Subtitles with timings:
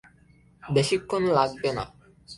[0.63, 1.83] বেশীক্ষণ লাগবে না।